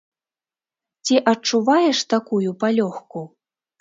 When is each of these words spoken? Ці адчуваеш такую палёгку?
Ці 1.09 1.15
адчуваеш 1.31 1.99
такую 2.15 2.55
палёгку? 2.65 3.19